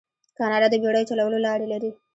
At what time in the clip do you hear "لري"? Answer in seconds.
1.73-1.91